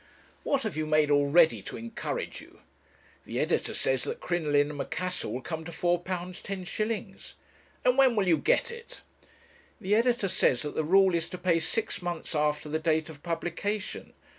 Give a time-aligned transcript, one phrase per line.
[0.41, 2.61] What have you made already to encourage you?'
[3.25, 7.33] 'The editor says that 'Crinoline and Macassar' will come to £4 10s.'
[7.85, 9.03] 'And when will you get it?'
[9.79, 13.21] 'The editor says that the rule is to pay six months after the date of
[13.21, 14.13] publication.